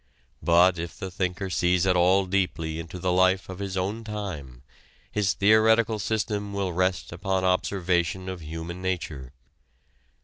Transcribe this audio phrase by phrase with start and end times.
[0.41, 4.63] But if the thinker sees at all deeply into the life of his own time,
[5.11, 9.31] his theoretical system will rest upon observation of human nature.